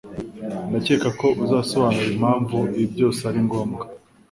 [0.69, 3.83] Ndakeka ko uzasobanura impamvu ibi byose ari ngombwa.